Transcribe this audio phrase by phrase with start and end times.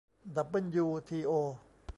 [0.35, 1.31] ดับเบิลยูทีโอ